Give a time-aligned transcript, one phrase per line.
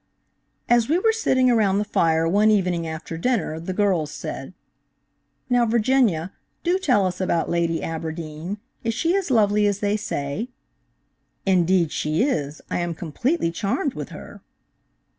[0.67, 4.55] AS we were sitting around the fire one evening after dinner, the girls said:
[5.47, 10.49] "Now, Virginia, do tell us about Lady Aberdeen; is she as lovely as they say?"
[11.45, 12.63] "Indeed she is!
[12.67, 14.41] I am completely charmed with her."